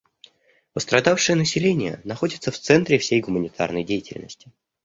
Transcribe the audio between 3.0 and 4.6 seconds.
гуманитарной деятельности.